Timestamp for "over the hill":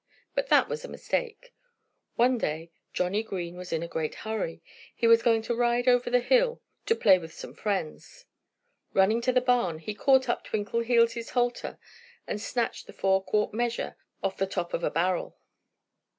5.87-6.59